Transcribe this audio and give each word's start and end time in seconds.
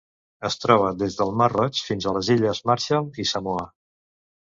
Es 0.47 0.55
troba 0.63 0.87
des 1.01 1.17
del 1.19 1.35
Mar 1.43 1.51
Roig 1.55 1.83
fins 1.91 2.09
a 2.13 2.17
les 2.19 2.35
Illes 2.39 2.65
Marshall 2.73 3.25
i 3.27 3.31
Samoa. 3.37 3.73